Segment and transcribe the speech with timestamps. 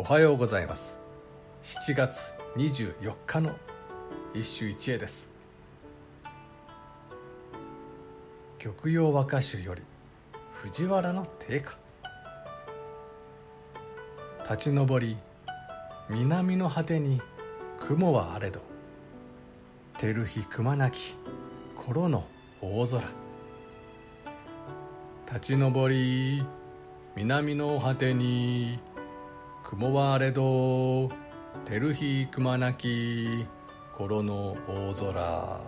[0.00, 0.96] おはようございます。
[1.64, 3.56] 7月24日の
[4.32, 5.28] 一首一会です。
[8.60, 9.82] 玉葉和歌集より
[10.52, 11.76] 藤原の定家。
[14.48, 15.16] 立ち上り
[16.08, 17.20] 南の果てに
[17.80, 18.60] 雲はあれど。
[19.98, 21.16] 照る日くまなき
[21.76, 22.24] 頃の
[22.62, 23.02] 大空。
[25.26, 26.46] 立ち上り
[27.16, 28.78] 南の果てに
[29.68, 31.10] 雲はあれど
[31.66, 33.44] 照る日くまなき
[33.98, 35.60] 頃の大空。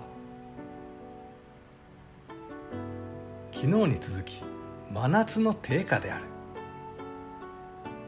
[3.53, 4.43] 昨日に続き
[4.91, 6.25] 真夏の定下である。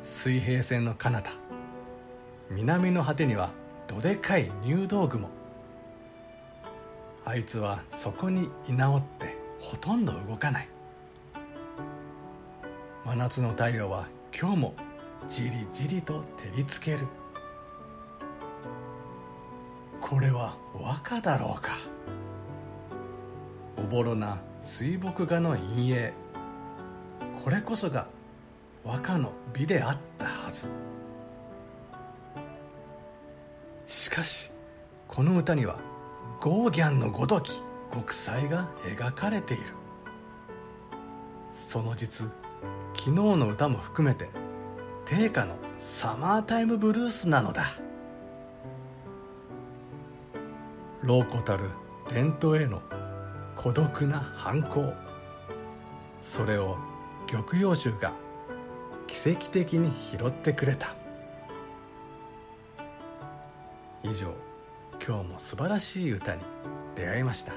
[0.03, 1.31] 水平線の彼方
[2.49, 3.51] 南の果てには
[3.87, 5.29] どでかい入道雲。
[7.27, 10.69] あいつはそこに居直ってほとんど動かない。
[13.05, 14.75] 真夏の太陽は今日も
[15.29, 17.07] じりじりと照りつける。
[20.01, 21.73] これは和歌だろうか。
[23.77, 26.13] おぼろな水墨画の陰影。
[27.43, 28.07] これこそが
[28.85, 30.69] 和歌の美であったはず。
[33.87, 34.51] しかし
[35.09, 35.79] この歌には
[36.41, 37.61] ゴーギャンのごとき
[37.93, 39.63] 極彩が描かれている。
[41.55, 42.27] その実
[42.95, 44.29] 昨日の歌も含めて
[45.15, 47.67] 定価のサマータイムブルースなのだ。
[51.03, 51.69] 老子たる
[52.09, 52.81] 伝統への
[53.55, 54.95] 孤独な反抗。
[56.23, 56.79] それを
[57.27, 58.15] 玉葉集が
[59.07, 60.95] 奇跡的に拾ってくれた。
[64.03, 64.33] 以上
[65.07, 66.41] 今日も素晴らしい歌に
[66.97, 67.53] 出会いました。